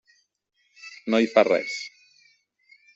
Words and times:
No 1.13 1.21
hi 1.25 1.31
fa 1.35 1.47
res. 1.51 1.79